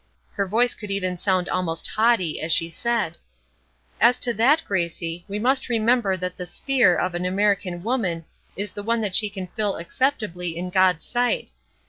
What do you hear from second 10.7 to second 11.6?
God's sight.